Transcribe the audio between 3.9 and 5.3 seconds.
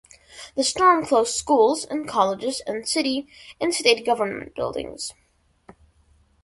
government buildings.